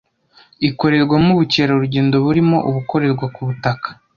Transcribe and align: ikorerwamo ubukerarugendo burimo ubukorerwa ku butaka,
ikorerwamo 0.67 1.29
ubukerarugendo 1.35 2.15
burimo 2.25 2.57
ubukorerwa 2.69 3.25
ku 3.35 3.41
butaka, 3.47 3.87